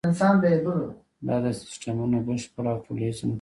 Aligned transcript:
دا 1.27 1.35
د 1.43 1.45
سیسټمونو 1.61 2.17
بشپړه 2.27 2.69
او 2.73 2.79
ټولیزه 2.85 3.21
مطالعه 3.21 3.25
ده. 3.27 3.29